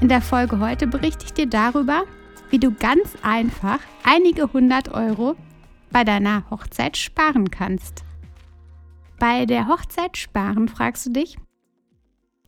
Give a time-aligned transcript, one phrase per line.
[0.00, 2.04] In der Folge heute berichte ich dir darüber,
[2.48, 5.36] wie du ganz einfach einige hundert Euro
[5.90, 8.02] bei deiner Hochzeit sparen kannst.
[9.18, 11.36] Bei der Hochzeit sparen, fragst du dich?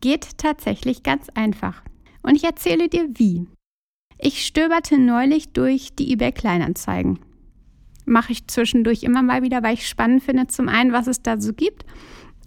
[0.00, 1.82] Geht tatsächlich ganz einfach.
[2.22, 3.46] Und ich erzähle dir wie.
[4.16, 7.18] Ich stöberte neulich durch die eBay Kleinanzeigen.
[8.06, 11.38] Mache ich zwischendurch immer mal wieder, weil ich spannend finde, zum einen, was es da
[11.38, 11.84] so gibt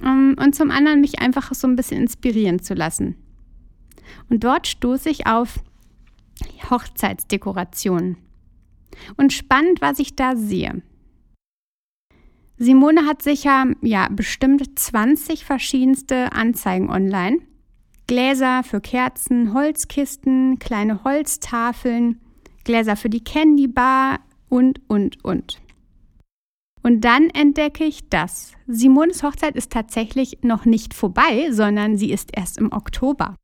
[0.02, 3.16] um, und zum anderen mich einfach so ein bisschen inspirieren zu lassen.
[4.30, 5.60] Und dort stoße ich auf
[6.70, 8.18] Hochzeitsdekorationen.
[9.18, 10.82] Und spannend, was ich da sehe.
[12.58, 17.40] Simone hat sicher, ja, bestimmt 20 verschiedenste Anzeigen online.
[18.08, 22.22] Gläser für Kerzen, Holzkisten, kleine Holztafeln,
[22.64, 25.60] Gläser für die Candy Bar und, und, und.
[26.82, 28.54] Und dann entdecke ich das.
[28.68, 33.36] Simones Hochzeit ist tatsächlich noch nicht vorbei, sondern sie ist erst im Oktober.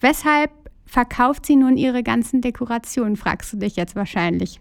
[0.00, 0.50] Weshalb
[0.84, 4.60] verkauft sie nun ihre ganzen Dekorationen, fragst du dich jetzt wahrscheinlich.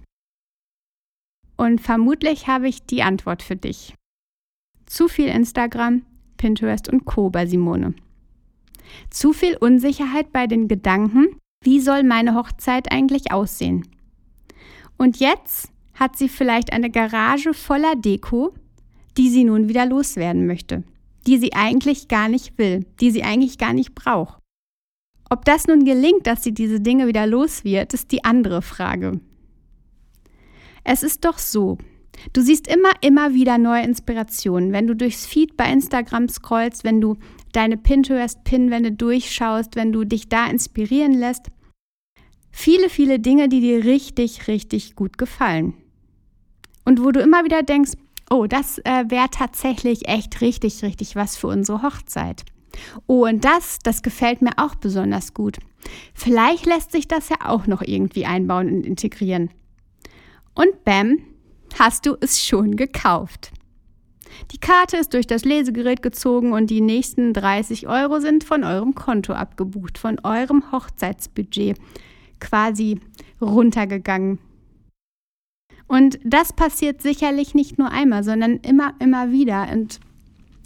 [1.55, 3.95] Und vermutlich habe ich die Antwort für dich.
[4.85, 6.03] Zu viel Instagram,
[6.37, 7.93] Pinterest und Co bei Simone.
[9.09, 13.87] Zu viel Unsicherheit bei den Gedanken, wie soll meine Hochzeit eigentlich aussehen?
[14.97, 18.53] Und jetzt hat sie vielleicht eine Garage voller Deko,
[19.17, 20.83] die sie nun wieder loswerden möchte,
[21.25, 24.39] die sie eigentlich gar nicht will, die sie eigentlich gar nicht braucht.
[25.29, 29.19] Ob das nun gelingt, dass sie diese Dinge wieder los wird, ist die andere Frage.
[30.83, 31.77] Es ist doch so,
[32.31, 34.71] du siehst immer, immer wieder neue Inspirationen.
[34.71, 37.17] Wenn du durchs Feed bei Instagram scrollst, wenn du
[37.51, 41.47] deine Pinterest-Pinwände durchschaust, wenn du dich da inspirieren lässt.
[42.51, 45.73] Viele, viele Dinge, die dir richtig, richtig gut gefallen.
[46.85, 47.91] Und wo du immer wieder denkst,
[48.29, 52.45] oh, das äh, wäre tatsächlich echt richtig, richtig was für unsere Hochzeit.
[53.07, 55.57] Oh, und das, das gefällt mir auch besonders gut.
[56.13, 59.49] Vielleicht lässt sich das ja auch noch irgendwie einbauen und integrieren.
[60.53, 61.19] Und bam,
[61.77, 63.51] hast du es schon gekauft.
[64.51, 68.93] Die Karte ist durch das Lesegerät gezogen und die nächsten 30 Euro sind von eurem
[68.93, 71.77] Konto abgebucht, von eurem Hochzeitsbudget
[72.39, 72.99] quasi
[73.41, 74.39] runtergegangen.
[75.87, 79.69] Und das passiert sicherlich nicht nur einmal, sondern immer, immer wieder.
[79.71, 79.99] Und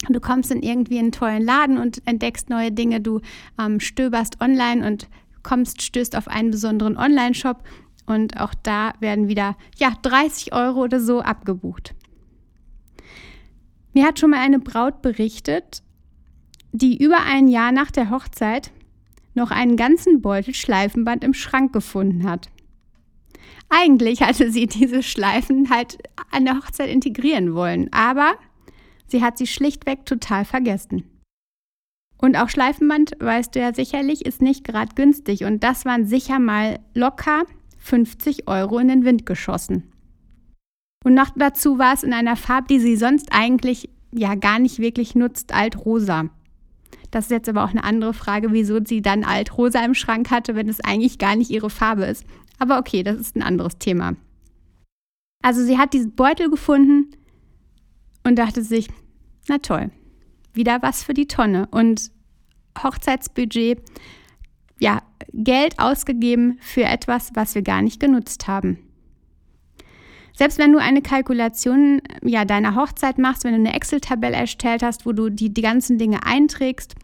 [0.09, 3.01] Du kommst in irgendwie einen tollen Laden und entdeckst neue Dinge.
[3.01, 3.21] Du
[3.59, 5.07] ähm, stöberst online und
[5.43, 7.63] kommst, stößt auf einen besonderen Online-Shop
[8.05, 11.93] und auch da werden wieder ja 30 Euro oder so abgebucht.
[13.93, 15.83] Mir hat schon mal eine Braut berichtet,
[16.71, 18.71] die über ein Jahr nach der Hochzeit
[19.33, 22.49] noch einen ganzen Beutel Schleifenband im Schrank gefunden hat.
[23.69, 25.97] Eigentlich hatte sie diese Schleifen halt
[26.31, 28.33] an der Hochzeit integrieren wollen, aber
[29.11, 31.03] Sie hat sie schlichtweg total vergessen.
[32.17, 35.43] Und auch Schleifenband, weißt du ja sicherlich, ist nicht gerade günstig.
[35.43, 37.43] Und das waren sicher mal locker
[37.79, 39.91] 50 Euro in den Wind geschossen.
[41.03, 44.79] Und noch dazu war es in einer Farbe, die sie sonst eigentlich ja gar nicht
[44.79, 46.29] wirklich nutzt, altrosa.
[47.09, 50.55] Das ist jetzt aber auch eine andere Frage, wieso sie dann altrosa im Schrank hatte,
[50.55, 52.23] wenn es eigentlich gar nicht ihre Farbe ist.
[52.59, 54.15] Aber okay, das ist ein anderes Thema.
[55.43, 57.09] Also sie hat diesen Beutel gefunden
[58.23, 58.87] und dachte sich,
[59.47, 59.91] na toll,
[60.53, 61.67] wieder was für die Tonne.
[61.71, 62.11] Und
[62.81, 63.79] Hochzeitsbudget,
[64.79, 65.01] ja,
[65.33, 68.79] Geld ausgegeben für etwas, was wir gar nicht genutzt haben.
[70.33, 75.05] Selbst wenn du eine Kalkulation ja, deiner Hochzeit machst, wenn du eine Excel-Tabelle erstellt hast,
[75.05, 76.95] wo du die, die ganzen Dinge einträgst,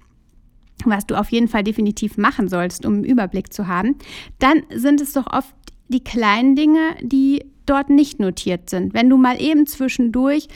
[0.85, 3.95] was du auf jeden Fall definitiv machen sollst, um einen Überblick zu haben,
[4.39, 5.53] dann sind es doch oft
[5.87, 8.93] die kleinen Dinge, die dort nicht notiert sind.
[8.93, 10.47] Wenn du mal eben zwischendurch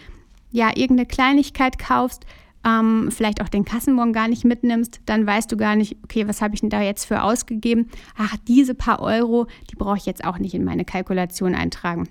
[0.51, 2.25] ja irgendeine Kleinigkeit kaufst,
[2.63, 6.41] ähm, vielleicht auch den Kassenbon gar nicht mitnimmst, dann weißt du gar nicht, okay, was
[6.41, 7.89] habe ich denn da jetzt für ausgegeben?
[8.15, 12.07] Ach, diese paar Euro, die brauche ich jetzt auch nicht in meine Kalkulation eintragen.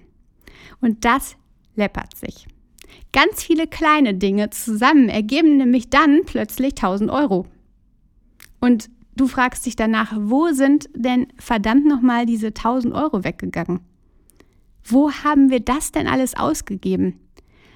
[0.80, 1.36] Und das
[1.76, 2.46] läppert sich.
[3.12, 7.46] Ganz viele kleine Dinge zusammen ergeben nämlich dann plötzlich 1000 Euro.
[8.60, 13.80] Und du fragst dich danach, wo sind denn verdammt nochmal diese 1000 Euro weggegangen?
[14.84, 17.20] Wo haben wir das denn alles ausgegeben?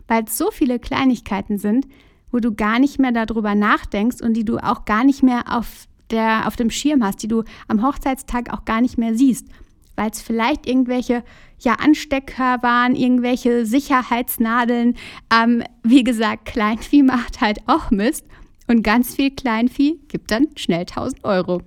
[0.08, 1.86] Weil es so viele Kleinigkeiten sind,
[2.30, 5.86] wo du gar nicht mehr darüber nachdenkst und die du auch gar nicht mehr auf
[6.10, 9.48] der auf dem Schirm hast, die du am Hochzeitstag auch gar nicht mehr siehst,
[9.96, 11.24] weil es vielleicht irgendwelche
[11.60, 14.96] ja, Anstecker waren, irgendwelche Sicherheitsnadeln.
[15.32, 18.26] Ähm, wie gesagt, Kleinvieh macht halt auch Mist
[18.66, 21.62] und ganz viel Kleinvieh gibt dann schnell 1000 Euro.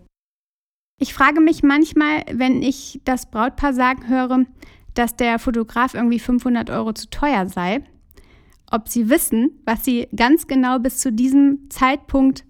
[0.99, 4.45] Ich frage mich manchmal, wenn ich das Brautpaar sagen höre,
[4.95, 7.83] dass der Fotograf irgendwie 500 Euro zu teuer sei,
[8.71, 12.43] ob sie wissen, was sie ganz genau bis zu diesem Zeitpunkt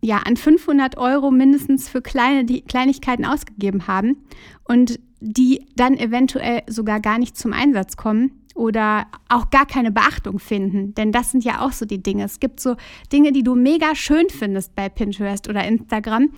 [0.00, 4.16] ja an 500 Euro mindestens für kleine die Kleinigkeiten ausgegeben haben
[4.64, 10.38] und die dann eventuell sogar gar nicht zum Einsatz kommen oder auch gar keine Beachtung
[10.38, 10.94] finden.
[10.94, 12.24] Denn das sind ja auch so die Dinge.
[12.24, 12.76] Es gibt so
[13.12, 16.30] Dinge, die du mega schön findest bei Pinterest oder Instagram.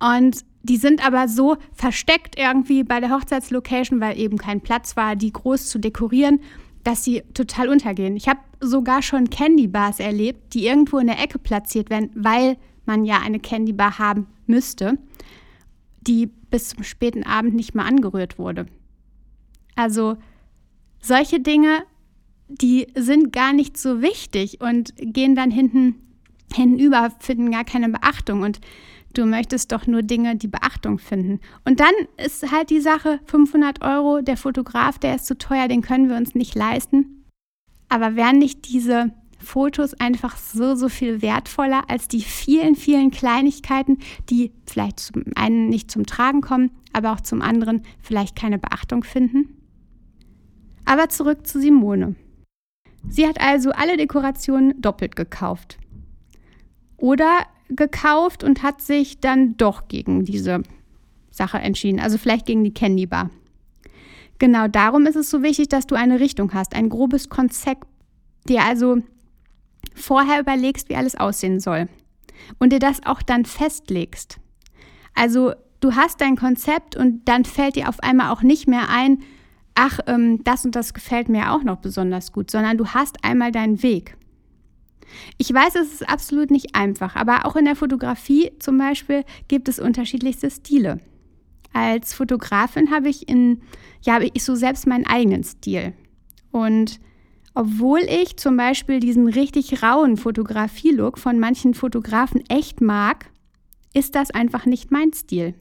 [0.00, 5.16] Und die sind aber so versteckt irgendwie bei der Hochzeitslocation, weil eben kein Platz war,
[5.16, 6.40] die groß zu dekorieren,
[6.88, 8.16] dass sie total untergehen.
[8.16, 12.56] Ich habe sogar schon Candy Bars erlebt, die irgendwo in der Ecke platziert werden, weil
[12.86, 14.96] man ja eine Candy Bar haben müsste,
[16.00, 18.64] die bis zum späten Abend nicht mal angerührt wurde.
[19.76, 20.16] Also
[21.02, 21.84] solche Dinge,
[22.48, 25.96] die sind gar nicht so wichtig und gehen dann hinten
[26.54, 28.40] hinüber, finden gar keine Beachtung.
[28.40, 28.62] Und
[29.14, 31.40] Du möchtest doch nur Dinge, die Beachtung finden.
[31.64, 31.92] Und dann
[32.24, 36.16] ist halt die Sache, 500 Euro, der Fotograf, der ist zu teuer, den können wir
[36.16, 37.24] uns nicht leisten.
[37.88, 43.98] Aber wären nicht diese Fotos einfach so, so viel wertvoller als die vielen, vielen Kleinigkeiten,
[44.28, 49.04] die vielleicht zum einen nicht zum Tragen kommen, aber auch zum anderen vielleicht keine Beachtung
[49.04, 49.56] finden?
[50.84, 52.16] Aber zurück zu Simone.
[53.08, 55.78] Sie hat also alle Dekorationen doppelt gekauft.
[56.96, 60.62] Oder gekauft und hat sich dann doch gegen diese
[61.30, 62.00] Sache entschieden.
[62.00, 63.30] Also vielleicht gegen die Candy Bar.
[64.38, 67.86] Genau darum ist es so wichtig, dass du eine Richtung hast, ein grobes Konzept,
[68.48, 68.98] dir also
[69.94, 71.88] vorher überlegst, wie alles aussehen soll
[72.58, 74.38] und dir das auch dann festlegst.
[75.14, 79.18] Also du hast dein Konzept und dann fällt dir auf einmal auch nicht mehr ein,
[79.74, 83.50] ach, ähm, das und das gefällt mir auch noch besonders gut, sondern du hast einmal
[83.52, 84.16] deinen Weg.
[85.36, 89.68] Ich weiß, es ist absolut nicht einfach, aber auch in der Fotografie zum Beispiel gibt
[89.68, 91.00] es unterschiedlichste Stile.
[91.72, 93.60] Als Fotografin habe ich in,
[94.02, 95.92] ja, habe ich so selbst meinen eigenen Stil.
[96.50, 96.98] Und
[97.54, 103.30] obwohl ich zum Beispiel diesen richtig rauen Fotografie-Look von manchen Fotografen echt mag,
[103.94, 105.54] ist das einfach nicht mein Stil.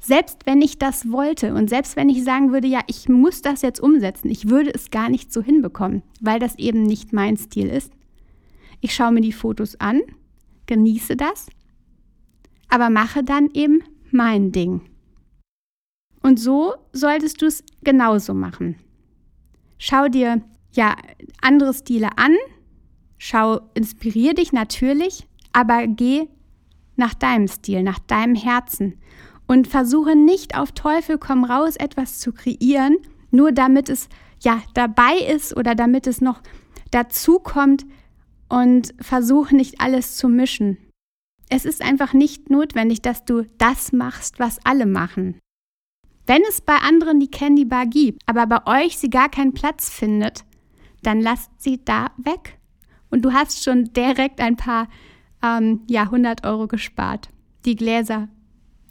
[0.00, 3.62] Selbst wenn ich das wollte und selbst wenn ich sagen würde, ja, ich muss das
[3.62, 7.68] jetzt umsetzen, ich würde es gar nicht so hinbekommen, weil das eben nicht mein Stil
[7.68, 7.92] ist.
[8.80, 10.00] Ich schaue mir die Fotos an,
[10.66, 11.46] genieße das,
[12.68, 14.82] aber mache dann eben mein Ding.
[16.22, 18.76] Und so solltest du es genauso machen.
[19.78, 20.42] Schau dir
[20.72, 20.96] ja
[21.40, 22.34] andere Stile an,
[23.16, 26.28] schau, inspiriere dich natürlich, aber geh
[26.96, 28.98] nach deinem Stil, nach deinem Herzen
[29.46, 32.96] und versuche nicht auf Teufel komm raus etwas zu kreieren,
[33.30, 34.08] nur damit es
[34.40, 36.42] ja dabei ist oder damit es noch
[36.90, 37.86] dazu kommt,
[38.48, 40.78] und versuch nicht alles zu mischen.
[41.50, 45.38] Es ist einfach nicht notwendig, dass du das machst, was alle machen.
[46.26, 49.88] Wenn es bei anderen die Candy Bar gibt, aber bei euch sie gar keinen Platz
[49.88, 50.44] findet,
[51.02, 52.58] dann lasst sie da weg.
[53.10, 54.88] Und du hast schon direkt ein paar
[55.42, 57.30] ähm, ja, 100 Euro gespart.
[57.64, 58.28] Die Gläser,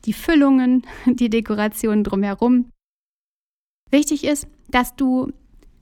[0.06, 2.72] die Füllungen, die Dekorationen drumherum.
[3.92, 5.32] Wichtig ist, dass du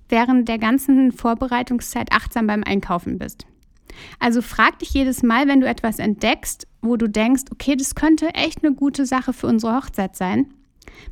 [0.10, 3.48] während der ganzen Vorbereitungszeit achtsam beim Einkaufen bist.
[4.20, 8.34] Also frag dich jedes Mal, wenn du etwas entdeckst, wo du denkst, okay, das könnte
[8.34, 10.54] echt eine gute Sache für unsere Hochzeit sein.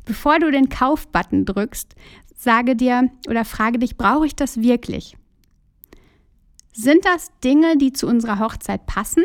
[0.04, 1.94] Bevor du den Kaufbutton drückst,
[2.34, 5.16] sage dir oder frage dich, brauche ich das wirklich?
[6.72, 9.22] Sind das Dinge, die zu unserer Hochzeit passen?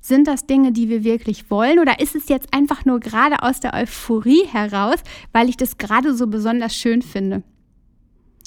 [0.00, 1.78] Sind das Dinge, die wir wirklich wollen?
[1.78, 4.98] Oder ist es jetzt einfach nur gerade aus der Euphorie heraus,
[5.32, 7.44] weil ich das gerade so besonders schön finde?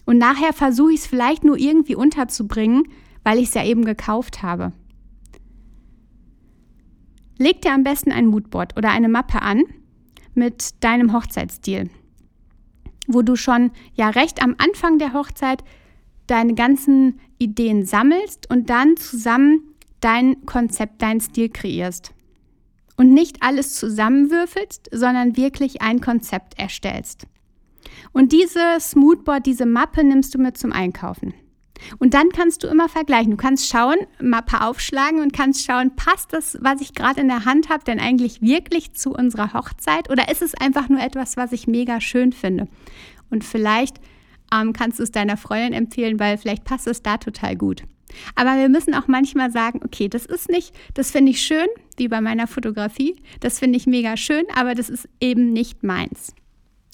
[0.06, 2.90] Und nachher versuche ich es vielleicht nur irgendwie unterzubringen,
[3.26, 4.72] weil ich es ja eben gekauft habe.
[7.38, 9.64] Leg dir am besten ein Moodboard oder eine Mappe an
[10.36, 11.90] mit deinem Hochzeitsstil,
[13.08, 15.64] wo du schon ja recht am Anfang der Hochzeit
[16.28, 19.62] deine ganzen Ideen sammelst und dann zusammen
[20.00, 22.14] dein Konzept, dein Stil kreierst.
[22.98, 27.28] Und nicht alles zusammenwürfelst, sondern wirklich ein Konzept erstellst.
[28.14, 31.34] Und dieses Moodboard, diese Mappe nimmst du mit zum Einkaufen.
[32.00, 33.32] Und dann kannst du immer vergleichen.
[33.32, 37.46] Du kannst schauen, Mappe aufschlagen und kannst schauen, passt das, was ich gerade in der
[37.46, 41.52] Hand habe, denn eigentlich wirklich zu unserer Hochzeit oder ist es einfach nur etwas, was
[41.52, 42.68] ich mega schön finde?
[43.30, 43.98] Und vielleicht
[44.54, 47.84] ähm, kannst du es deiner Freundin empfehlen, weil vielleicht passt es da total gut.
[48.36, 51.68] Aber wir müssen auch manchmal sagen, okay, das ist nicht, das finde ich schön,
[51.98, 53.16] wie bei meiner Fotografie.
[53.40, 56.34] Das finde ich mega schön, aber das ist eben nicht meins.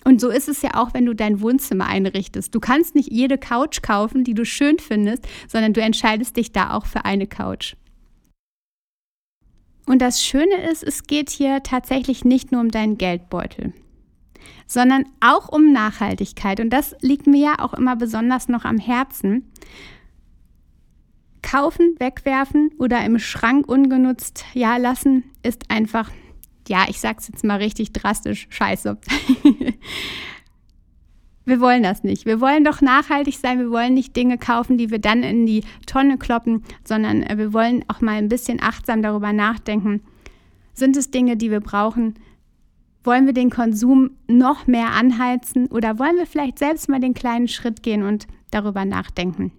[0.03, 2.53] Und so ist es ja auch, wenn du dein Wohnzimmer einrichtest.
[2.55, 6.73] Du kannst nicht jede Couch kaufen, die du schön findest, sondern du entscheidest dich da
[6.73, 7.75] auch für eine Couch.
[9.85, 13.73] Und das Schöne ist, es geht hier tatsächlich nicht nur um deinen Geldbeutel,
[14.65, 16.59] sondern auch um Nachhaltigkeit.
[16.59, 19.51] Und das liegt mir ja auch immer besonders noch am Herzen.
[21.41, 26.09] Kaufen, wegwerfen oder im Schrank ungenutzt ja lassen ist einfach
[26.67, 28.97] ja, ich sag's jetzt mal richtig drastisch, scheiße.
[31.45, 32.25] wir wollen das nicht.
[32.25, 33.59] Wir wollen doch nachhaltig sein.
[33.59, 37.53] Wir wollen nicht Dinge kaufen, die wir dann in die Tonne kloppen, sondern äh, wir
[37.53, 40.01] wollen auch mal ein bisschen achtsam darüber nachdenken.
[40.73, 42.15] Sind es Dinge, die wir brauchen?
[43.03, 47.47] Wollen wir den Konsum noch mehr anheizen oder wollen wir vielleicht selbst mal den kleinen
[47.47, 49.51] Schritt gehen und darüber nachdenken?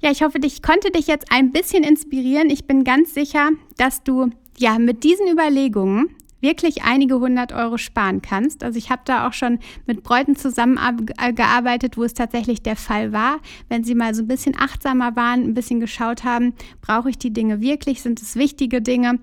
[0.00, 2.50] Ja, ich hoffe, ich konnte dich jetzt ein bisschen inspirieren.
[2.50, 6.10] Ich bin ganz sicher, dass du ja, mit diesen Überlegungen
[6.40, 8.62] wirklich einige hundert Euro sparen kannst.
[8.62, 13.40] Also ich habe da auch schon mit Bräuten zusammengearbeitet, wo es tatsächlich der Fall war.
[13.68, 17.32] Wenn sie mal so ein bisschen achtsamer waren, ein bisschen geschaut haben, brauche ich die
[17.32, 19.18] Dinge wirklich, sind es wichtige Dinge,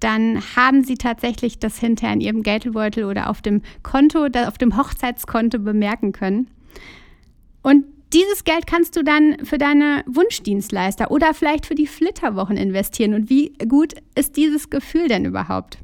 [0.00, 4.76] dann haben sie tatsächlich das hinterher in ihrem Geldbeutel oder auf dem Konto, auf dem
[4.76, 6.50] Hochzeitskonto bemerken können.
[7.62, 13.14] Und dieses Geld kannst du dann für deine Wunschdienstleister oder vielleicht für die Flitterwochen investieren.
[13.14, 15.78] Und wie gut ist dieses Gefühl denn überhaupt?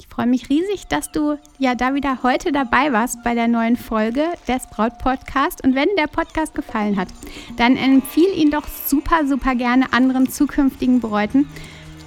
[0.00, 3.76] Ich freue mich riesig, dass du ja da wieder heute dabei warst bei der neuen
[3.76, 5.62] Folge des Braut Podcast.
[5.64, 7.08] Und wenn der Podcast gefallen hat,
[7.56, 11.48] dann empfiehl ihn doch super, super gerne anderen zukünftigen Bräuten,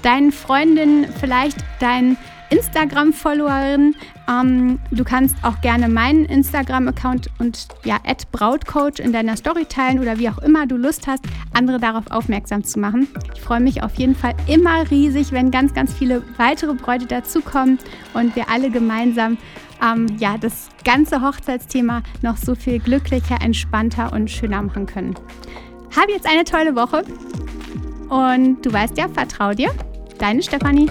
[0.02, 2.18] deinen Freundinnen, vielleicht deinen
[2.50, 3.96] Instagram-Followerin.
[4.30, 7.98] Ähm, du kannst auch gerne meinen Instagram-Account und ja,
[8.32, 11.24] Brautcoach in deiner Story teilen oder wie auch immer du Lust hast,
[11.54, 13.08] andere darauf aufmerksam zu machen.
[13.34, 17.80] Ich freue mich auf jeden Fall immer riesig, wenn ganz, ganz viele weitere Bräute dazukommen
[18.14, 19.38] und wir alle gemeinsam
[19.82, 25.16] ähm, ja, das ganze Hochzeitsthema noch so viel glücklicher, entspannter und schöner machen können.
[25.96, 27.04] Hab jetzt eine tolle Woche
[28.10, 29.72] und du weißt ja, vertrau dir.
[30.18, 30.90] Deine Stefanie.